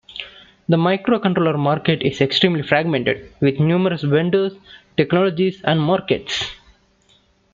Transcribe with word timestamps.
The 0.67 0.77
microcontroller 0.77 1.59
market 1.59 2.01
is 2.01 2.21
extremely 2.21 2.63
fragmented, 2.63 3.31
with 3.39 3.59
numerous 3.59 4.01
vendors, 4.01 4.53
technologies, 4.97 5.61
and 5.63 5.79
markets. 5.79 6.43